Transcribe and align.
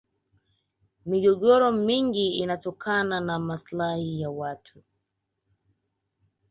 migogoro 1.05 1.71
mingi 1.71 2.35
inatokana 2.37 3.21
na 3.21 3.39
maslahi 3.39 4.21
ya 4.21 4.29
watu 4.29 4.83